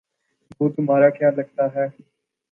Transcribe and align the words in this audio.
وہ 0.59 0.69
تمہارا 0.69 1.09
کیا 1.09 1.29
لگتا 1.37 1.65
ہے 1.75 1.85